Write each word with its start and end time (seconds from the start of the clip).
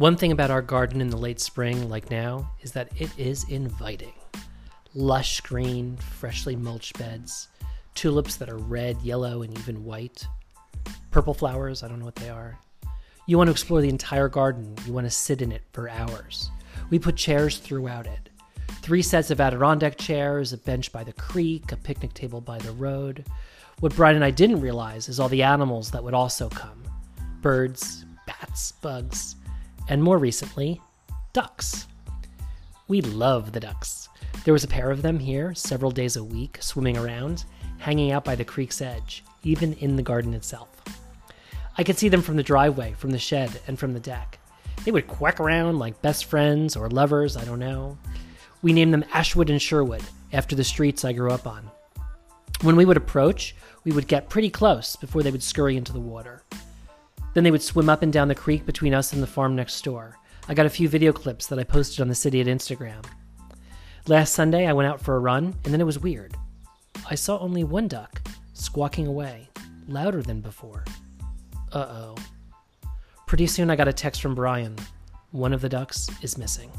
One 0.00 0.16
thing 0.16 0.32
about 0.32 0.50
our 0.50 0.62
garden 0.62 1.02
in 1.02 1.10
the 1.10 1.18
late 1.18 1.40
spring, 1.40 1.90
like 1.90 2.10
now, 2.10 2.52
is 2.62 2.72
that 2.72 2.88
it 2.96 3.10
is 3.18 3.44
inviting. 3.50 4.14
Lush 4.94 5.42
green, 5.42 5.98
freshly 5.98 6.56
mulched 6.56 6.98
beds, 6.98 7.48
tulips 7.94 8.36
that 8.36 8.48
are 8.48 8.56
red, 8.56 8.96
yellow, 9.02 9.42
and 9.42 9.52
even 9.58 9.84
white, 9.84 10.26
purple 11.10 11.34
flowers, 11.34 11.82
I 11.82 11.88
don't 11.88 11.98
know 11.98 12.06
what 12.06 12.14
they 12.14 12.30
are. 12.30 12.58
You 13.26 13.36
want 13.36 13.48
to 13.48 13.52
explore 13.52 13.82
the 13.82 13.90
entire 13.90 14.30
garden, 14.30 14.74
you 14.86 14.94
want 14.94 15.06
to 15.06 15.10
sit 15.10 15.42
in 15.42 15.52
it 15.52 15.64
for 15.74 15.90
hours. 15.90 16.50
We 16.88 16.98
put 16.98 17.16
chairs 17.16 17.58
throughout 17.58 18.06
it 18.06 18.30
three 18.80 19.02
sets 19.02 19.30
of 19.30 19.38
Adirondack 19.38 19.98
chairs, 19.98 20.54
a 20.54 20.56
bench 20.56 20.92
by 20.92 21.04
the 21.04 21.12
creek, 21.12 21.72
a 21.72 21.76
picnic 21.76 22.14
table 22.14 22.40
by 22.40 22.56
the 22.56 22.72
road. 22.72 23.26
What 23.80 23.94
Brian 23.94 24.16
and 24.16 24.24
I 24.24 24.30
didn't 24.30 24.62
realize 24.62 25.10
is 25.10 25.20
all 25.20 25.28
the 25.28 25.42
animals 25.42 25.90
that 25.90 26.02
would 26.02 26.14
also 26.14 26.48
come 26.48 26.84
birds, 27.42 28.06
bats, 28.26 28.72
bugs, 28.72 29.36
and 29.90 30.02
more 30.02 30.18
recently, 30.18 30.80
ducks. 31.32 31.88
We 32.86 33.02
love 33.02 33.52
the 33.52 33.60
ducks. 33.60 34.08
There 34.44 34.54
was 34.54 34.64
a 34.64 34.68
pair 34.68 34.90
of 34.90 35.02
them 35.02 35.18
here 35.18 35.52
several 35.54 35.90
days 35.90 36.16
a 36.16 36.24
week, 36.24 36.58
swimming 36.60 36.96
around, 36.96 37.44
hanging 37.78 38.12
out 38.12 38.24
by 38.24 38.36
the 38.36 38.44
creek's 38.44 38.80
edge, 38.80 39.24
even 39.42 39.74
in 39.74 39.96
the 39.96 40.02
garden 40.02 40.32
itself. 40.32 40.68
I 41.76 41.82
could 41.82 41.98
see 41.98 42.08
them 42.08 42.22
from 42.22 42.36
the 42.36 42.42
driveway, 42.42 42.92
from 42.92 43.10
the 43.10 43.18
shed, 43.18 43.60
and 43.66 43.78
from 43.78 43.92
the 43.92 44.00
deck. 44.00 44.38
They 44.84 44.92
would 44.92 45.08
quack 45.08 45.40
around 45.40 45.80
like 45.80 46.00
best 46.02 46.26
friends 46.26 46.76
or 46.76 46.88
lovers, 46.88 47.36
I 47.36 47.44
don't 47.44 47.58
know. 47.58 47.98
We 48.62 48.72
named 48.72 48.94
them 48.94 49.04
Ashwood 49.12 49.50
and 49.50 49.60
Sherwood, 49.60 50.02
after 50.32 50.54
the 50.54 50.64
streets 50.64 51.04
I 51.04 51.12
grew 51.12 51.32
up 51.32 51.48
on. 51.48 51.68
When 52.62 52.76
we 52.76 52.84
would 52.84 52.96
approach, 52.96 53.56
we 53.84 53.90
would 53.90 54.06
get 54.06 54.28
pretty 54.28 54.50
close 54.50 54.94
before 54.94 55.24
they 55.24 55.32
would 55.32 55.42
scurry 55.42 55.76
into 55.76 55.92
the 55.92 56.00
water. 56.00 56.44
Then 57.34 57.44
they 57.44 57.50
would 57.50 57.62
swim 57.62 57.88
up 57.88 58.02
and 58.02 58.12
down 58.12 58.28
the 58.28 58.34
creek 58.34 58.66
between 58.66 58.94
us 58.94 59.12
and 59.12 59.22
the 59.22 59.26
farm 59.26 59.54
next 59.54 59.82
door. 59.82 60.18
I 60.48 60.54
got 60.54 60.66
a 60.66 60.70
few 60.70 60.88
video 60.88 61.12
clips 61.12 61.46
that 61.46 61.58
I 61.58 61.64
posted 61.64 62.00
on 62.00 62.08
the 62.08 62.14
Cityite 62.14 62.46
Instagram. 62.46 63.04
Last 64.08 64.34
Sunday, 64.34 64.66
I 64.66 64.72
went 64.72 64.88
out 64.88 65.00
for 65.00 65.14
a 65.14 65.20
run, 65.20 65.54
and 65.64 65.72
then 65.72 65.80
it 65.80 65.84
was 65.84 65.98
weird. 65.98 66.34
I 67.08 67.14
saw 67.14 67.38
only 67.38 67.64
one 67.64 67.86
duck 67.86 68.20
squawking 68.54 69.06
away, 69.06 69.48
louder 69.86 70.22
than 70.22 70.40
before. 70.40 70.84
Uh 71.72 71.86
oh. 71.88 72.16
Pretty 73.26 73.46
soon, 73.46 73.70
I 73.70 73.76
got 73.76 73.88
a 73.88 73.92
text 73.92 74.20
from 74.20 74.34
Brian. 74.34 74.76
One 75.30 75.52
of 75.52 75.60
the 75.60 75.68
ducks 75.68 76.08
is 76.22 76.36
missing. 76.36 76.72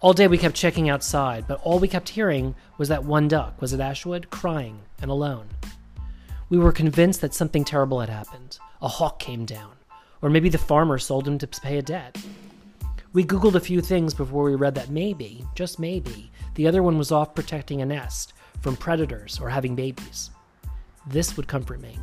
All 0.00 0.12
day 0.12 0.28
we 0.28 0.38
kept 0.38 0.54
checking 0.54 0.88
outside, 0.88 1.46
but 1.48 1.60
all 1.62 1.78
we 1.78 1.88
kept 1.88 2.08
hearing 2.08 2.54
was 2.78 2.88
that 2.88 3.04
one 3.04 3.28
duck 3.28 3.60
was 3.60 3.72
at 3.72 3.80
Ashwood, 3.80 4.30
crying 4.30 4.80
and 5.00 5.10
alone. 5.10 5.48
We 6.52 6.58
were 6.58 6.70
convinced 6.70 7.22
that 7.22 7.32
something 7.32 7.64
terrible 7.64 8.00
had 8.00 8.10
happened. 8.10 8.58
A 8.82 8.88
hawk 8.88 9.18
came 9.18 9.46
down, 9.46 9.72
or 10.20 10.28
maybe 10.28 10.50
the 10.50 10.58
farmer 10.58 10.98
sold 10.98 11.26
him 11.26 11.38
to 11.38 11.46
pay 11.46 11.78
a 11.78 11.82
debt. 11.82 12.22
We 13.14 13.24
Googled 13.24 13.54
a 13.54 13.60
few 13.60 13.80
things 13.80 14.12
before 14.12 14.44
we 14.44 14.54
read 14.54 14.74
that 14.74 14.90
maybe, 14.90 15.46
just 15.54 15.78
maybe, 15.78 16.30
the 16.54 16.68
other 16.68 16.82
one 16.82 16.98
was 16.98 17.10
off 17.10 17.34
protecting 17.34 17.80
a 17.80 17.86
nest 17.86 18.34
from 18.60 18.76
predators 18.76 19.40
or 19.40 19.48
having 19.48 19.74
babies. 19.74 20.30
This 21.06 21.38
would 21.38 21.48
comfort 21.48 21.80
me. 21.80 21.98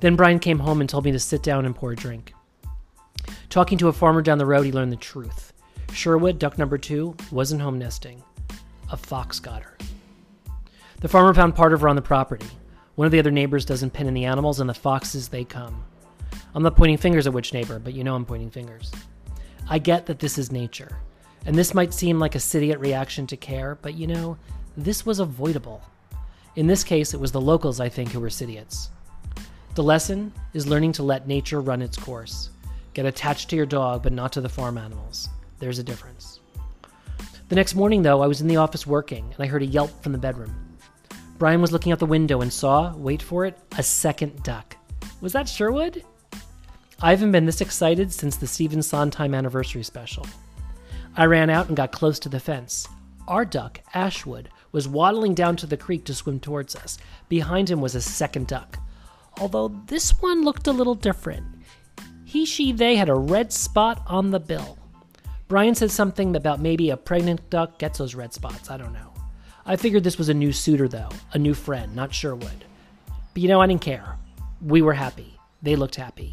Then 0.00 0.16
Brian 0.16 0.40
came 0.40 0.58
home 0.58 0.80
and 0.80 0.90
told 0.90 1.04
me 1.04 1.12
to 1.12 1.20
sit 1.20 1.44
down 1.44 1.66
and 1.66 1.76
pour 1.76 1.92
a 1.92 1.96
drink. 1.96 2.34
Talking 3.48 3.78
to 3.78 3.86
a 3.86 3.92
farmer 3.92 4.22
down 4.22 4.38
the 4.38 4.46
road, 4.46 4.66
he 4.66 4.72
learned 4.72 4.90
the 4.90 4.96
truth. 4.96 5.52
Sherwood, 5.92 6.40
duck 6.40 6.58
number 6.58 6.78
two, 6.78 7.14
wasn't 7.30 7.62
home 7.62 7.78
nesting. 7.78 8.24
A 8.90 8.96
fox 8.96 9.38
got 9.38 9.62
her. 9.62 9.78
The 11.00 11.06
farmer 11.06 11.32
found 11.32 11.54
part 11.54 11.72
of 11.72 11.82
her 11.82 11.88
on 11.88 11.94
the 11.94 12.02
property. 12.02 12.48
One 13.00 13.06
of 13.06 13.12
the 13.12 13.18
other 13.18 13.30
neighbors 13.30 13.64
doesn't 13.64 13.94
pin 13.94 14.08
in 14.08 14.12
the 14.12 14.26
animals, 14.26 14.60
and 14.60 14.68
the 14.68 14.74
foxes, 14.74 15.28
they 15.28 15.42
come. 15.42 15.82
I'm 16.54 16.62
not 16.62 16.76
pointing 16.76 16.98
fingers 16.98 17.26
at 17.26 17.32
which 17.32 17.54
neighbor, 17.54 17.78
but 17.78 17.94
you 17.94 18.04
know 18.04 18.14
I'm 18.14 18.26
pointing 18.26 18.50
fingers. 18.50 18.92
I 19.70 19.78
get 19.78 20.04
that 20.04 20.18
this 20.18 20.36
is 20.36 20.52
nature, 20.52 20.98
and 21.46 21.56
this 21.56 21.72
might 21.72 21.94
seem 21.94 22.18
like 22.18 22.34
a 22.34 22.38
Cityite 22.38 22.78
reaction 22.78 23.26
to 23.28 23.38
care, 23.38 23.78
but 23.80 23.94
you 23.94 24.06
know, 24.06 24.36
this 24.76 25.06
was 25.06 25.18
avoidable. 25.18 25.80
In 26.56 26.66
this 26.66 26.84
case, 26.84 27.14
it 27.14 27.20
was 27.20 27.32
the 27.32 27.40
locals, 27.40 27.80
I 27.80 27.88
think, 27.88 28.10
who 28.10 28.20
were 28.20 28.28
Cityites. 28.28 28.90
The 29.76 29.82
lesson 29.82 30.30
is 30.52 30.66
learning 30.66 30.92
to 30.92 31.02
let 31.02 31.26
nature 31.26 31.62
run 31.62 31.80
its 31.80 31.96
course. 31.96 32.50
Get 32.92 33.06
attached 33.06 33.48
to 33.48 33.56
your 33.56 33.64
dog, 33.64 34.02
but 34.02 34.12
not 34.12 34.30
to 34.34 34.42
the 34.42 34.48
farm 34.50 34.76
animals. 34.76 35.30
There's 35.58 35.78
a 35.78 35.82
difference. 35.82 36.40
The 37.48 37.56
next 37.56 37.74
morning, 37.74 38.02
though, 38.02 38.20
I 38.20 38.26
was 38.26 38.42
in 38.42 38.46
the 38.46 38.58
office 38.58 38.86
working, 38.86 39.24
and 39.24 39.42
I 39.42 39.46
heard 39.46 39.62
a 39.62 39.66
yelp 39.66 40.02
from 40.02 40.12
the 40.12 40.18
bedroom. 40.18 40.69
Brian 41.40 41.62
was 41.62 41.72
looking 41.72 41.90
out 41.90 41.98
the 41.98 42.04
window 42.04 42.42
and 42.42 42.52
saw, 42.52 42.94
wait 42.96 43.22
for 43.22 43.46
it, 43.46 43.58
a 43.78 43.82
second 43.82 44.42
duck. 44.42 44.76
Was 45.22 45.32
that 45.32 45.48
Sherwood? 45.48 46.04
I 47.00 47.12
haven't 47.12 47.32
been 47.32 47.46
this 47.46 47.62
excited 47.62 48.12
since 48.12 48.36
the 48.36 48.46
Stephen 48.46 48.82
Sondheim 48.82 49.34
anniversary 49.34 49.82
special. 49.82 50.26
I 51.16 51.24
ran 51.24 51.48
out 51.48 51.68
and 51.68 51.76
got 51.78 51.92
close 51.92 52.18
to 52.18 52.28
the 52.28 52.38
fence. 52.38 52.86
Our 53.26 53.46
duck, 53.46 53.80
Ashwood, 53.94 54.50
was 54.72 54.86
waddling 54.86 55.32
down 55.32 55.56
to 55.56 55.66
the 55.66 55.78
creek 55.78 56.04
to 56.04 56.14
swim 56.14 56.40
towards 56.40 56.76
us. 56.76 56.98
Behind 57.30 57.70
him 57.70 57.80
was 57.80 57.94
a 57.94 58.02
second 58.02 58.46
duck. 58.46 58.78
Although 59.40 59.68
this 59.86 60.10
one 60.20 60.44
looked 60.44 60.66
a 60.66 60.72
little 60.72 60.94
different. 60.94 61.46
He, 62.26 62.44
she, 62.44 62.70
they 62.70 62.96
had 62.96 63.08
a 63.08 63.14
red 63.14 63.50
spot 63.50 64.02
on 64.06 64.30
the 64.30 64.40
bill. 64.40 64.78
Brian 65.48 65.74
said 65.74 65.90
something 65.90 66.36
about 66.36 66.60
maybe 66.60 66.90
a 66.90 66.98
pregnant 66.98 67.48
duck 67.48 67.78
gets 67.78 67.96
those 67.96 68.14
red 68.14 68.34
spots. 68.34 68.70
I 68.70 68.76
don't 68.76 68.92
know. 68.92 69.09
I 69.70 69.76
figured 69.76 70.02
this 70.02 70.18
was 70.18 70.28
a 70.28 70.34
new 70.34 70.50
suitor, 70.50 70.88
though, 70.88 71.10
a 71.32 71.38
new 71.38 71.54
friend, 71.54 71.94
not 71.94 72.12
Sherwood. 72.12 72.64
But 73.06 73.40
you 73.40 73.46
know, 73.46 73.60
I 73.60 73.68
didn't 73.68 73.82
care. 73.82 74.18
We 74.60 74.82
were 74.82 74.94
happy. 74.94 75.38
They 75.62 75.76
looked 75.76 75.94
happy. 75.94 76.32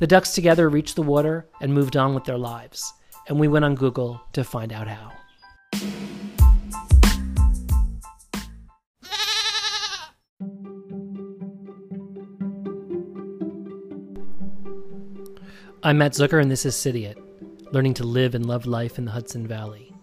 The 0.00 0.08
ducks 0.08 0.34
together 0.34 0.68
reached 0.68 0.96
the 0.96 1.02
water 1.02 1.46
and 1.60 1.72
moved 1.72 1.96
on 1.96 2.16
with 2.16 2.24
their 2.24 2.36
lives, 2.36 2.92
and 3.28 3.38
we 3.38 3.46
went 3.46 3.64
on 3.64 3.76
Google 3.76 4.20
to 4.32 4.42
find 4.42 4.72
out 4.72 4.88
how. 4.88 5.12
I'm 15.84 15.98
Matt 15.98 16.14
Zucker, 16.14 16.42
and 16.42 16.50
this 16.50 16.66
is 16.66 16.74
Cityite 16.74 17.22
learning 17.70 17.94
to 17.94 18.02
live 18.02 18.34
and 18.34 18.46
love 18.46 18.66
life 18.66 18.98
in 18.98 19.04
the 19.04 19.12
Hudson 19.12 19.46
Valley. 19.46 19.94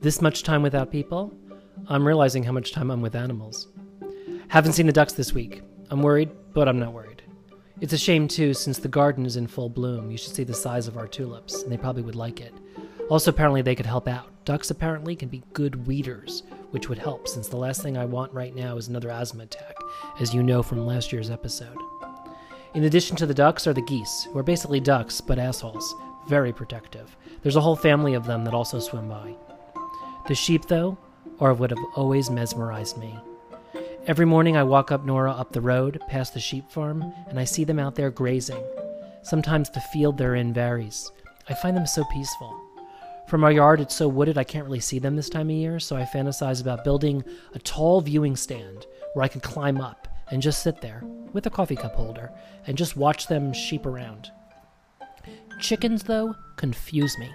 This 0.00 0.20
much 0.20 0.42
time 0.42 0.60
without 0.60 0.90
people, 0.90 1.32
I'm 1.88 2.06
realizing 2.06 2.42
how 2.42 2.52
much 2.52 2.72
time 2.72 2.90
I'm 2.90 3.02
with 3.02 3.14
animals. 3.14 3.68
Haven't 4.48 4.72
seen 4.72 4.86
the 4.86 4.92
ducks 4.92 5.12
this 5.12 5.32
week. 5.32 5.62
I'm 5.90 6.02
worried, 6.02 6.30
but 6.52 6.68
I'm 6.68 6.78
not 6.78 6.92
worried. 6.92 7.22
It's 7.80 7.92
a 7.92 7.98
shame, 7.98 8.28
too, 8.28 8.54
since 8.54 8.78
the 8.78 8.88
garden 8.88 9.26
is 9.26 9.36
in 9.36 9.46
full 9.46 9.68
bloom. 9.68 10.10
You 10.10 10.16
should 10.16 10.34
see 10.34 10.44
the 10.44 10.54
size 10.54 10.86
of 10.86 10.96
our 10.96 11.08
tulips, 11.08 11.62
and 11.62 11.72
they 11.72 11.76
probably 11.76 12.02
would 12.02 12.14
like 12.14 12.40
it. 12.40 12.54
Also, 13.10 13.30
apparently, 13.30 13.62
they 13.62 13.74
could 13.74 13.86
help 13.86 14.08
out. 14.08 14.30
Ducks 14.44 14.70
apparently 14.70 15.16
can 15.16 15.28
be 15.28 15.42
good 15.52 15.86
weeders, 15.86 16.42
which 16.70 16.88
would 16.88 16.98
help, 16.98 17.28
since 17.28 17.48
the 17.48 17.56
last 17.56 17.82
thing 17.82 17.96
I 17.96 18.04
want 18.04 18.32
right 18.32 18.54
now 18.54 18.76
is 18.76 18.88
another 18.88 19.10
asthma 19.10 19.44
attack, 19.44 19.74
as 20.20 20.32
you 20.32 20.42
know 20.42 20.62
from 20.62 20.86
last 20.86 21.12
year's 21.12 21.30
episode. 21.30 21.76
In 22.74 22.84
addition 22.84 23.16
to 23.16 23.26
the 23.26 23.34
ducks 23.34 23.66
are 23.66 23.72
the 23.72 23.82
geese, 23.82 24.28
who 24.30 24.38
are 24.38 24.42
basically 24.42 24.80
ducks, 24.80 25.20
but 25.20 25.38
assholes, 25.38 25.94
very 26.28 26.52
protective. 26.52 27.16
There's 27.42 27.56
a 27.56 27.60
whole 27.60 27.76
family 27.76 28.14
of 28.14 28.26
them 28.26 28.44
that 28.44 28.54
also 28.54 28.78
swim 28.78 29.08
by. 29.08 29.34
The 30.26 30.34
sheep, 30.34 30.66
though, 30.66 30.98
are 31.40 31.54
what 31.54 31.70
have 31.70 31.84
always 31.94 32.30
mesmerized 32.30 32.98
me. 32.98 33.18
Every 34.06 34.26
morning 34.26 34.56
I 34.56 34.62
walk 34.62 34.92
up 34.92 35.04
Nora 35.04 35.32
up 35.32 35.52
the 35.52 35.60
road, 35.60 36.00
past 36.08 36.34
the 36.34 36.40
sheep 36.40 36.70
farm, 36.70 37.12
and 37.28 37.40
I 37.40 37.44
see 37.44 37.64
them 37.64 37.78
out 37.78 37.94
there 37.94 38.10
grazing. 38.10 38.62
Sometimes 39.22 39.70
the 39.70 39.80
field 39.80 40.18
they're 40.18 40.34
in 40.34 40.52
varies. 40.52 41.10
I 41.48 41.54
find 41.54 41.76
them 41.76 41.86
so 41.86 42.04
peaceful. 42.12 42.60
From 43.26 43.42
our 43.42 43.52
yard, 43.52 43.80
it's 43.80 43.94
so 43.94 44.06
wooded 44.06 44.36
I 44.36 44.44
can't 44.44 44.66
really 44.66 44.80
see 44.80 44.98
them 44.98 45.16
this 45.16 45.30
time 45.30 45.48
of 45.48 45.56
year, 45.56 45.80
so 45.80 45.96
I 45.96 46.02
fantasize 46.02 46.60
about 46.60 46.84
building 46.84 47.24
a 47.54 47.58
tall 47.58 48.02
viewing 48.02 48.36
stand 48.36 48.86
where 49.14 49.24
I 49.24 49.28
can 49.28 49.40
climb 49.40 49.80
up 49.80 50.06
and 50.30 50.42
just 50.42 50.62
sit 50.62 50.82
there 50.82 51.02
with 51.32 51.46
a 51.46 51.50
coffee 51.50 51.76
cup 51.76 51.94
holder 51.94 52.30
and 52.66 52.76
just 52.76 52.96
watch 52.96 53.26
them 53.26 53.52
sheep 53.54 53.86
around. 53.86 54.30
Chickens, 55.60 56.02
though, 56.02 56.34
confuse 56.56 57.18
me. 57.18 57.30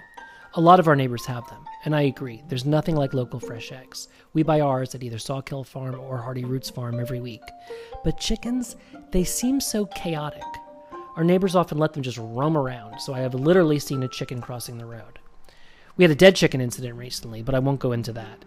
A 0.54 0.60
lot 0.60 0.78
of 0.78 0.86
our 0.86 0.96
neighbors 0.96 1.26
have 1.26 1.48
them, 1.48 1.64
and 1.84 1.94
I 1.94 2.02
agree, 2.02 2.42
there's 2.48 2.66
nothing 2.66 2.94
like 2.94 3.14
local 3.14 3.40
fresh 3.40 3.72
eggs. 3.72 4.08
We 4.34 4.42
buy 4.42 4.60
ours 4.60 4.94
at 4.94 5.02
either 5.02 5.18
Sawkill 5.18 5.64
Farm 5.64 5.98
or 5.98 6.18
Hearty 6.18 6.44
Roots 6.44 6.68
Farm 6.68 7.00
every 7.00 7.20
week. 7.20 7.42
But 8.04 8.20
chickens, 8.20 8.76
they 9.12 9.24
seem 9.24 9.60
so 9.60 9.86
chaotic. 9.86 10.42
Our 11.16 11.24
neighbors 11.24 11.56
often 11.56 11.78
let 11.78 11.92
them 11.94 12.02
just 12.02 12.18
roam 12.18 12.56
around, 12.56 13.00
so 13.00 13.14
I 13.14 13.20
have 13.20 13.34
literally 13.34 13.78
seen 13.78 14.02
a 14.02 14.08
chicken 14.08 14.40
crossing 14.40 14.78
the 14.78 14.86
road. 14.86 15.18
We 15.96 16.04
had 16.04 16.10
a 16.10 16.14
dead 16.14 16.36
chicken 16.36 16.60
incident 16.60 16.96
recently, 16.96 17.42
but 17.42 17.54
I 17.54 17.58
won't 17.58 17.80
go 17.80 17.92
into 17.92 18.12
that. 18.12 18.44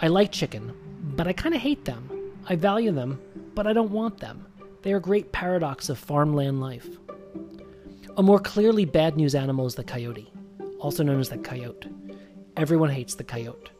I 0.00 0.08
like 0.08 0.30
chicken, 0.30 0.72
but 1.16 1.26
I 1.26 1.32
kind 1.32 1.54
of 1.54 1.60
hate 1.60 1.84
them. 1.84 2.32
I 2.48 2.56
value 2.56 2.92
them, 2.92 3.20
but 3.54 3.66
I 3.66 3.72
don't 3.72 3.90
want 3.90 4.18
them. 4.18 4.46
They 4.82 4.92
are 4.92 4.98
a 4.98 5.00
great 5.00 5.32
paradox 5.32 5.88
of 5.88 5.98
farmland 5.98 6.60
life. 6.60 6.88
A 8.16 8.22
more 8.22 8.38
clearly 8.38 8.84
bad 8.84 9.16
news 9.16 9.34
animal 9.34 9.66
is 9.66 9.74
the 9.74 9.84
coyote, 9.84 10.32
also 10.80 11.02
known 11.02 11.20
as 11.20 11.28
the 11.28 11.38
coyote. 11.38 11.88
Everyone 12.56 12.90
hates 12.90 13.14
the 13.14 13.24
coyote. 13.24 13.70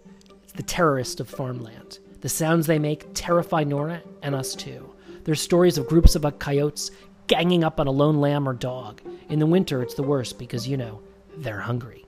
It's 0.42 0.52
the 0.52 0.62
terrorist 0.62 1.20
of 1.20 1.28
farmland. 1.28 1.98
The 2.20 2.28
sounds 2.28 2.66
they 2.66 2.78
make 2.78 3.06
terrify 3.14 3.64
Nora 3.64 4.02
and 4.22 4.34
us 4.34 4.54
too. 4.54 4.94
There's 5.24 5.40
stories 5.40 5.78
of 5.78 5.86
groups 5.86 6.14
of 6.16 6.38
coyotes 6.38 6.90
ganging 7.26 7.62
up 7.62 7.78
on 7.78 7.86
a 7.86 7.92
lone 7.92 8.20
lamb 8.20 8.48
or 8.48 8.54
dog. 8.54 9.00
In 9.28 9.38
the 9.38 9.46
winter, 9.46 9.82
it's 9.82 9.94
the 9.94 10.02
worst 10.02 10.38
because, 10.38 10.66
you 10.66 10.76
know, 10.76 11.00
they're 11.36 11.60
hungry. 11.60 12.04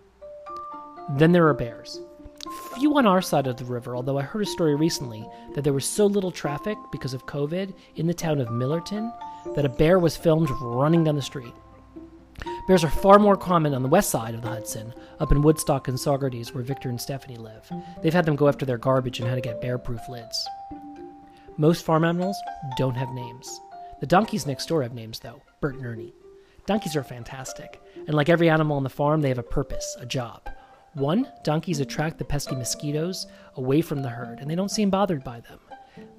Then 1.17 1.33
there 1.33 1.47
are 1.47 1.55
bears. 1.55 2.01
Few 2.75 2.97
on 2.97 3.07
our 3.07 3.21
side 3.21 3.47
of 3.47 3.57
the 3.57 3.65
river, 3.65 3.95
although 3.95 4.19
I 4.19 4.23
heard 4.23 4.43
a 4.43 4.47
story 4.47 4.75
recently 4.75 5.29
that 5.55 5.63
there 5.63 5.73
was 5.73 5.85
so 5.85 6.07
little 6.07 6.33
traffic 6.33 6.79
because 6.91 7.15
of 7.15 7.27
COVID 7.27 7.75
in 7.97 8.07
the 8.07 8.15
town 8.15 8.41
of 8.41 8.49
Millerton 8.49 9.13
that 9.55 9.65
a 9.65 9.69
bear 9.69 9.99
was 9.99 10.17
filmed 10.17 10.49
running 10.61 11.05
down 11.05 11.17
the 11.17 11.23
street. 11.23 11.55
Bears 12.71 12.85
are 12.85 12.89
far 12.89 13.19
more 13.19 13.37
common 13.37 13.75
on 13.75 13.83
the 13.83 13.89
west 13.89 14.11
side 14.11 14.33
of 14.33 14.43
the 14.43 14.49
Hudson, 14.49 14.95
up 15.19 15.33
in 15.33 15.43
Woodstock 15.43 15.89
and 15.89 15.99
Saugerties, 15.99 16.55
where 16.55 16.63
Victor 16.63 16.89
and 16.89 17.01
Stephanie 17.01 17.37
live. 17.37 17.69
They've 18.01 18.15
had 18.15 18.25
them 18.25 18.37
go 18.37 18.47
after 18.47 18.65
their 18.65 18.79
garbage 18.79 19.19
and 19.19 19.29
how 19.29 19.35
to 19.35 19.41
get 19.41 19.61
bear 19.61 19.77
proof 19.77 20.01
lids. 20.09 20.49
Most 21.57 21.85
farm 21.85 22.05
animals 22.05 22.41
don't 22.79 22.95
have 22.95 23.09
names. 23.09 23.61
The 23.99 24.07
donkeys 24.07 24.47
next 24.47 24.67
door 24.67 24.85
have 24.85 24.95
names, 24.95 25.19
though 25.19 25.43
Bert 25.61 25.75
and 25.75 25.85
Ernie. 25.85 26.15
Donkeys 26.67 26.95
are 26.95 27.03
fantastic, 27.03 27.83
and 28.07 28.15
like 28.15 28.29
every 28.29 28.49
animal 28.49 28.77
on 28.77 28.85
the 28.85 28.89
farm, 28.89 29.21
they 29.21 29.31
have 29.31 29.39
a 29.39 29.43
purpose, 29.43 29.97
a 29.99 30.07
job. 30.07 30.49
One, 30.95 31.27
donkeys 31.43 31.81
attract 31.81 32.19
the 32.19 32.25
pesky 32.25 32.55
mosquitoes 32.55 33.27
away 33.57 33.81
from 33.81 34.01
the 34.01 34.11
herd, 34.11 34.39
and 34.39 34.49
they 34.49 34.55
don't 34.55 34.71
seem 34.71 34.91
bothered 34.91 35.25
by 35.25 35.41
them. 35.41 35.59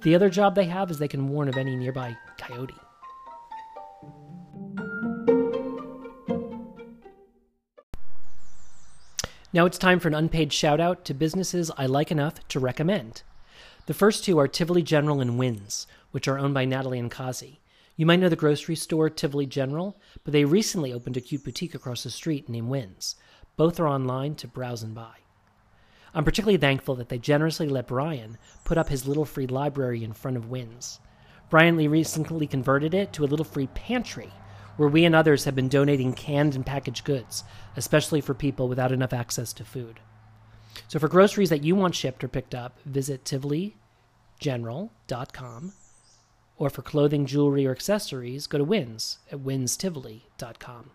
The 0.01 0.15
other 0.15 0.29
job 0.29 0.55
they 0.55 0.65
have 0.65 0.91
is 0.91 0.99
they 0.99 1.07
can 1.07 1.29
warn 1.29 1.47
of 1.47 1.55
any 1.55 1.77
nearby 1.77 2.17
coyote. 2.37 2.75
Now 9.53 9.65
it's 9.65 9.77
time 9.77 9.99
for 9.99 10.07
an 10.07 10.13
unpaid 10.13 10.53
shout 10.53 10.79
out 10.79 11.03
to 11.03 11.13
businesses 11.13 11.71
I 11.77 11.85
like 11.85 12.09
enough 12.09 12.47
to 12.47 12.59
recommend. 12.59 13.23
The 13.85 13.93
first 13.93 14.23
two 14.23 14.37
are 14.37 14.47
Tivoli 14.47 14.81
General 14.81 15.19
and 15.19 15.37
Wins, 15.37 15.87
which 16.11 16.29
are 16.29 16.39
owned 16.39 16.53
by 16.53 16.63
Natalie 16.63 16.99
and 16.99 17.11
Kazi. 17.11 17.59
You 17.97 18.05
might 18.05 18.21
know 18.21 18.29
the 18.29 18.37
grocery 18.37 18.77
store 18.77 19.09
Tivoli 19.09 19.45
General, 19.45 19.99
but 20.23 20.31
they 20.31 20.45
recently 20.45 20.93
opened 20.93 21.17
a 21.17 21.21
cute 21.21 21.43
boutique 21.43 21.75
across 21.75 22.03
the 22.03 22.09
street 22.09 22.47
named 22.47 22.69
Wins. 22.69 23.17
Both 23.57 23.77
are 23.77 23.89
online 23.89 24.35
to 24.35 24.47
browse 24.47 24.83
and 24.83 24.95
buy. 24.95 25.15
I'm 26.13 26.23
particularly 26.23 26.57
thankful 26.57 26.95
that 26.95 27.09
they 27.09 27.17
generously 27.17 27.67
let 27.67 27.87
Brian 27.87 28.37
put 28.63 28.77
up 28.77 28.87
his 28.87 29.05
little 29.05 29.25
free 29.25 29.47
library 29.47 30.01
in 30.01 30.13
front 30.13 30.37
of 30.37 30.49
Wins. 30.49 31.01
Brian 31.49 31.75
Lee 31.75 31.87
recently 31.87 32.47
converted 32.47 32.93
it 32.93 33.11
to 33.11 33.25
a 33.25 33.27
little 33.27 33.43
free 33.43 33.67
pantry 33.67 34.31
where 34.81 34.89
we 34.89 35.05
and 35.05 35.13
others 35.13 35.43
have 35.43 35.53
been 35.53 35.69
donating 35.69 36.11
canned 36.11 36.55
and 36.55 36.65
packaged 36.65 37.05
goods, 37.05 37.43
especially 37.75 38.19
for 38.19 38.33
people 38.33 38.67
without 38.67 38.91
enough 38.91 39.13
access 39.13 39.53
to 39.53 39.63
food. 39.63 39.99
So 40.87 40.97
for 40.97 41.07
groceries 41.07 41.51
that 41.51 41.63
you 41.63 41.75
want 41.75 41.93
shipped 41.93 42.23
or 42.23 42.27
picked 42.27 42.55
up, 42.55 42.79
visit 42.83 43.23
tivoligeneral.com. 43.23 45.73
Or 46.57 46.71
for 46.71 46.81
clothing, 46.81 47.27
jewelry, 47.27 47.67
or 47.67 47.71
accessories, 47.71 48.47
go 48.47 48.57
to 48.57 48.63
Wins 48.63 49.19
at 49.31 49.41
winstivoli.com. 49.41 50.89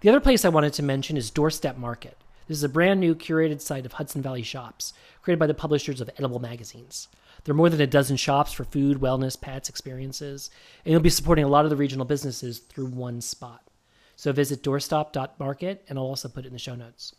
The 0.00 0.08
other 0.08 0.18
place 0.18 0.44
I 0.44 0.48
wanted 0.48 0.72
to 0.72 0.82
mention 0.82 1.16
is 1.16 1.30
Doorstep 1.30 1.76
Market. 1.76 2.18
This 2.46 2.58
is 2.58 2.64
a 2.64 2.68
brand 2.68 3.00
new 3.00 3.14
curated 3.14 3.62
site 3.62 3.86
of 3.86 3.94
Hudson 3.94 4.20
Valley 4.20 4.42
shops, 4.42 4.92
created 5.22 5.38
by 5.38 5.46
the 5.46 5.54
publishers 5.54 6.02
of 6.02 6.10
Edible 6.18 6.40
magazines. 6.40 7.08
There 7.42 7.52
are 7.52 7.56
more 7.56 7.70
than 7.70 7.80
a 7.80 7.86
dozen 7.86 8.18
shops 8.18 8.52
for 8.52 8.64
food, 8.64 8.98
wellness, 8.98 9.40
pets, 9.40 9.70
experiences, 9.70 10.50
and 10.84 10.92
you'll 10.92 11.00
be 11.00 11.08
supporting 11.08 11.44
a 11.44 11.48
lot 11.48 11.64
of 11.64 11.70
the 11.70 11.76
regional 11.76 12.04
businesses 12.04 12.58
through 12.58 12.86
one 12.86 13.22
spot. 13.22 13.62
So 14.16 14.30
visit 14.30 14.62
doorstep.market, 14.62 15.86
and 15.88 15.98
I'll 15.98 16.04
also 16.04 16.28
put 16.28 16.44
it 16.44 16.48
in 16.48 16.52
the 16.52 16.58
show 16.58 16.74
notes. 16.74 17.14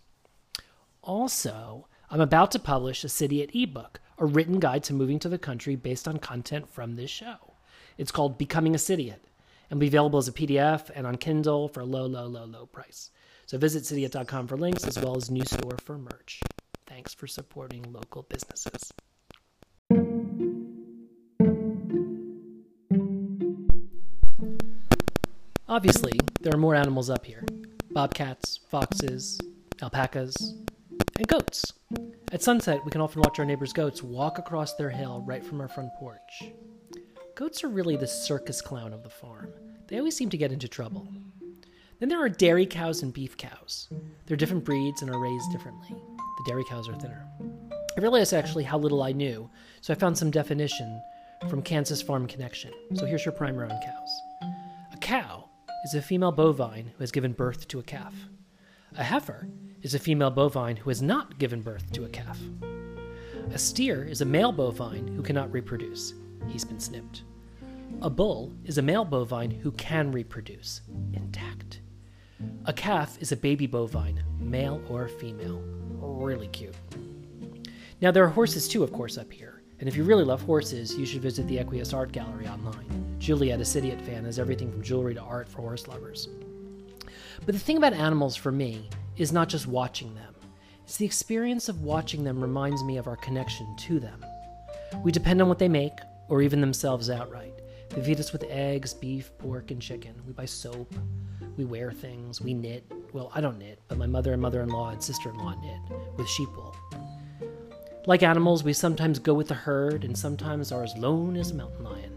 Also, 1.01 1.87
I'm 2.11 2.21
about 2.21 2.51
to 2.51 2.59
publish 2.59 3.03
a 3.03 3.07
Cityite 3.07 3.55
ebook, 3.55 3.99
a 4.19 4.25
written 4.25 4.59
guide 4.59 4.83
to 4.83 4.93
moving 4.93 5.17
to 5.19 5.29
the 5.29 5.39
country 5.39 5.75
based 5.75 6.07
on 6.07 6.19
content 6.19 6.69
from 6.69 6.95
this 6.95 7.09
show. 7.09 7.53
It's 7.97 8.11
called 8.11 8.37
Becoming 8.37 8.75
a 8.75 8.77
Cityite 8.77 9.25
and 9.69 9.79
will 9.79 9.81
be 9.81 9.87
available 9.87 10.19
as 10.19 10.27
a 10.27 10.31
PDF 10.31 10.91
and 10.93 11.07
on 11.07 11.17
Kindle 11.17 11.67
for 11.67 11.79
a 11.79 11.85
low, 11.85 12.05
low, 12.05 12.27
low, 12.27 12.45
low 12.45 12.67
price. 12.67 13.09
So 13.45 13.57
visit 13.57 13.83
cityite.com 13.83 14.47
for 14.47 14.57
links 14.57 14.85
as 14.85 14.97
well 14.99 15.15
as 15.15 15.29
new 15.29 15.45
store 15.45 15.77
for 15.83 15.97
merch. 15.97 16.41
Thanks 16.87 17.13
for 17.13 17.27
supporting 17.27 17.83
local 17.91 18.23
businesses. 18.23 18.91
Obviously, 25.67 26.19
there 26.41 26.53
are 26.53 26.57
more 26.57 26.75
animals 26.75 27.09
up 27.09 27.25
here 27.25 27.43
bobcats, 27.91 28.59
foxes, 28.69 29.39
alpacas, 29.81 30.53
and 31.17 31.27
goats. 31.27 31.73
At 32.31 32.41
sunset, 32.41 32.83
we 32.83 32.91
can 32.91 33.01
often 33.01 33.21
watch 33.21 33.39
our 33.39 33.45
neighbors' 33.45 33.73
goats 33.73 34.03
walk 34.03 34.37
across 34.37 34.75
their 34.75 34.89
hill 34.89 35.23
right 35.25 35.43
from 35.43 35.61
our 35.61 35.67
front 35.67 35.89
porch. 35.97 36.43
Goats 37.35 37.63
are 37.63 37.69
really 37.69 37.95
the 37.95 38.07
circus 38.07 38.61
clown 38.61 38.93
of 38.93 39.03
the 39.03 39.09
farm. 39.09 39.53
They 39.87 39.97
always 39.97 40.15
seem 40.15 40.29
to 40.29 40.37
get 40.37 40.51
into 40.51 40.67
trouble. 40.67 41.07
Then 41.99 42.09
there 42.09 42.23
are 42.23 42.29
dairy 42.29 42.65
cows 42.65 43.03
and 43.03 43.13
beef 43.13 43.37
cows. 43.37 43.87
They're 44.25 44.37
different 44.37 44.65
breeds 44.65 45.01
and 45.01 45.09
are 45.09 45.19
raised 45.19 45.51
differently. 45.51 45.89
The 45.89 46.43
dairy 46.45 46.65
cows 46.65 46.89
are 46.89 46.95
thinner. 46.95 47.25
I 47.97 48.01
realized 48.01 48.33
actually 48.33 48.65
how 48.65 48.77
little 48.77 49.01
I 49.01 49.13
knew, 49.13 49.49
so 49.79 49.93
I 49.93 49.95
found 49.95 50.17
some 50.17 50.29
definition 50.29 51.01
from 51.49 51.61
Kansas 51.61 52.01
Farm 52.01 52.27
Connection. 52.27 52.71
So 52.95 53.05
here's 53.05 53.23
your 53.23 53.31
primer 53.31 53.63
on 53.63 53.69
cows. 53.69 54.21
A 54.93 54.97
cow 54.99 55.49
is 55.85 55.95
a 55.95 56.01
female 56.01 56.31
bovine 56.31 56.87
who 56.87 56.99
has 56.99 57.11
given 57.11 57.31
birth 57.31 57.67
to 57.69 57.79
a 57.79 57.83
calf. 57.83 58.13
A 58.97 59.03
heifer 59.03 59.47
is 59.81 59.93
a 59.93 59.99
female 59.99 60.31
bovine 60.31 60.75
who 60.75 60.89
has 60.89 61.01
not 61.01 61.37
given 61.37 61.61
birth 61.61 61.91
to 61.93 62.03
a 62.05 62.09
calf. 62.09 62.39
A 63.53 63.57
steer 63.57 64.03
is 64.03 64.21
a 64.21 64.25
male 64.25 64.51
bovine 64.51 65.07
who 65.07 65.21
cannot 65.21 65.51
reproduce. 65.53 66.13
He's 66.47 66.65
been 66.65 66.79
snipped. 66.79 67.23
A 68.01 68.09
bull 68.09 68.51
is 68.65 68.77
a 68.77 68.81
male 68.81 69.05
bovine 69.05 69.51
who 69.51 69.71
can 69.71 70.11
reproduce, 70.11 70.81
intact. 71.13 71.44
A 72.67 72.73
calf 72.73 73.17
is 73.21 73.31
a 73.31 73.37
baby 73.37 73.67
bovine, 73.67 74.23
male 74.39 74.81
or 74.89 75.07
female. 75.07 75.61
Really 75.99 76.47
cute. 76.47 76.75
Now, 78.01 78.11
there 78.11 78.23
are 78.23 78.29
horses 78.29 78.67
too, 78.67 78.83
of 78.83 78.91
course, 78.91 79.17
up 79.17 79.31
here. 79.31 79.61
And 79.79 79.87
if 79.87 79.95
you 79.95 80.03
really 80.03 80.23
love 80.23 80.41
horses, 80.41 80.97
you 80.97 81.05
should 81.05 81.21
visit 81.21 81.47
the 81.47 81.57
Equius 81.57 81.93
Art 81.93 82.11
Gallery 82.11 82.47
online. 82.47 83.17
Juliet, 83.19 83.59
a 83.59 83.63
Cityite 83.63 84.01
fan, 84.01 84.25
has 84.25 84.39
everything 84.39 84.71
from 84.71 84.81
jewelry 84.81 85.13
to 85.13 85.21
art 85.21 85.47
for 85.47 85.61
horse 85.61 85.87
lovers. 85.87 86.29
But 87.45 87.53
the 87.53 87.59
thing 87.59 87.77
about 87.77 87.93
animals 87.93 88.35
for 88.35 88.51
me 88.51 88.89
is 89.17 89.31
not 89.31 89.49
just 89.49 89.67
watching 89.67 90.15
them, 90.15 90.35
it's 90.85 90.97
the 90.97 91.05
experience 91.05 91.67
of 91.67 91.81
watching 91.81 92.23
them 92.23 92.39
reminds 92.39 92.83
me 92.83 92.97
of 92.97 93.07
our 93.07 93.15
connection 93.15 93.75
to 93.75 93.99
them. 93.99 94.23
We 95.03 95.11
depend 95.11 95.41
on 95.41 95.47
what 95.47 95.57
they 95.57 95.67
make, 95.67 95.97
or 96.29 96.43
even 96.43 96.61
themselves 96.61 97.09
outright. 97.09 97.53
They 97.89 98.03
feed 98.03 98.19
us 98.19 98.31
with 98.31 98.43
eggs, 98.49 98.93
beef, 98.93 99.31
pork, 99.39 99.71
and 99.71 99.81
chicken. 99.81 100.13
We 100.27 100.33
buy 100.33 100.45
soap. 100.45 100.93
We 101.57 101.65
wear 101.65 101.91
things. 101.91 102.41
We 102.41 102.53
knit. 102.53 102.83
Well, 103.13 103.31
I 103.33 103.41
don't 103.41 103.57
knit, 103.57 103.79
but 103.87 103.97
my 103.97 104.07
mother 104.07 104.33
and 104.33 104.41
mother 104.41 104.61
in 104.61 104.69
law 104.69 104.89
and 104.89 105.01
sister 105.01 105.29
in 105.29 105.37
law 105.37 105.53
knit 105.61 105.79
with 106.17 106.27
sheep 106.27 106.49
wool. 106.55 106.75
Like 108.07 108.23
animals, 108.23 108.63
we 108.63 108.73
sometimes 108.73 109.19
go 109.19 109.33
with 109.33 109.47
the 109.47 109.55
herd 109.55 110.03
and 110.03 110.17
sometimes 110.17 110.71
are 110.71 110.83
as 110.83 110.95
lone 110.97 111.37
as 111.37 111.51
a 111.51 111.55
mountain 111.55 111.83
lion. 111.83 112.11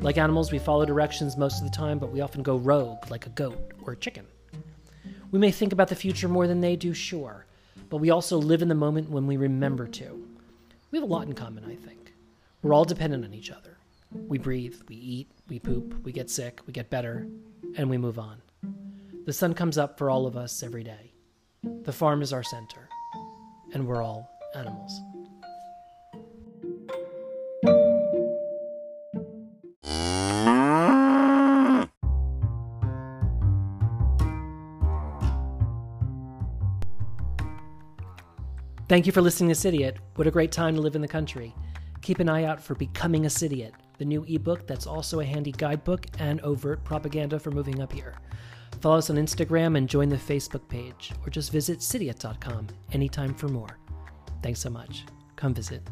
Like 0.00 0.18
animals, 0.18 0.52
we 0.52 0.58
follow 0.58 0.84
directions 0.84 1.36
most 1.36 1.58
of 1.58 1.64
the 1.64 1.74
time, 1.74 1.98
but 1.98 2.12
we 2.12 2.20
often 2.20 2.42
go 2.42 2.56
rogue 2.56 3.10
like 3.10 3.26
a 3.26 3.30
goat 3.30 3.72
or 3.82 3.94
a 3.94 3.96
chicken. 3.96 4.26
We 5.30 5.38
may 5.38 5.50
think 5.50 5.72
about 5.72 5.88
the 5.88 5.94
future 5.94 6.28
more 6.28 6.46
than 6.46 6.60
they 6.60 6.76
do, 6.76 6.92
sure, 6.92 7.46
but 7.88 7.96
we 7.98 8.10
also 8.10 8.36
live 8.36 8.62
in 8.62 8.68
the 8.68 8.74
moment 8.74 9.10
when 9.10 9.26
we 9.26 9.36
remember 9.36 9.86
to. 9.86 10.26
We 10.90 10.98
have 10.98 11.08
a 11.08 11.12
lot 11.12 11.26
in 11.26 11.32
common, 11.34 11.64
I 11.64 11.76
think. 11.76 12.12
We're 12.62 12.74
all 12.74 12.84
dependent 12.84 13.24
on 13.24 13.32
each 13.32 13.50
other. 13.50 13.78
We 14.12 14.38
breathe, 14.38 14.76
we 14.88 14.96
eat, 14.96 15.30
we 15.48 15.58
poop, 15.58 16.04
we 16.04 16.12
get 16.12 16.30
sick, 16.30 16.60
we 16.66 16.72
get 16.72 16.90
better, 16.90 17.26
and 17.76 17.88
we 17.88 17.96
move 17.96 18.18
on. 18.18 18.42
The 19.26 19.32
sun 19.32 19.54
comes 19.54 19.76
up 19.76 19.98
for 19.98 20.08
all 20.08 20.28
of 20.28 20.36
us 20.36 20.62
every 20.62 20.84
day. 20.84 21.12
The 21.82 21.92
farm 21.92 22.22
is 22.22 22.32
our 22.32 22.44
center, 22.44 22.88
and 23.74 23.84
we're 23.84 24.00
all 24.00 24.30
animals. 24.54 25.00
Thank 38.88 39.06
you 39.06 39.12
for 39.12 39.20
listening 39.20 39.52
to 39.52 39.56
Cityite. 39.56 39.96
What 40.14 40.28
a 40.28 40.30
great 40.30 40.52
time 40.52 40.76
to 40.76 40.80
live 40.80 40.94
in 40.94 41.02
the 41.02 41.08
country. 41.08 41.52
Keep 42.00 42.20
an 42.20 42.28
eye 42.28 42.44
out 42.44 42.62
for 42.62 42.76
Becoming 42.76 43.26
a 43.26 43.28
Cityite, 43.28 43.74
the 43.98 44.04
new 44.04 44.24
ebook 44.28 44.68
that's 44.68 44.86
also 44.86 45.18
a 45.18 45.24
handy 45.24 45.50
guidebook 45.50 46.06
and 46.20 46.40
overt 46.42 46.84
propaganda 46.84 47.40
for 47.40 47.50
moving 47.50 47.82
up 47.82 47.92
here. 47.92 48.14
Follow 48.80 48.98
us 48.98 49.10
on 49.10 49.16
Instagram 49.16 49.76
and 49.76 49.88
join 49.88 50.08
the 50.08 50.16
Facebook 50.16 50.68
page, 50.68 51.12
or 51.24 51.30
just 51.30 51.52
visit 51.52 51.80
cityite.com 51.80 52.68
anytime 52.92 53.34
for 53.34 53.48
more. 53.48 53.78
Thanks 54.42 54.60
so 54.60 54.70
much. 54.70 55.04
Come 55.36 55.54
visit. 55.54 55.82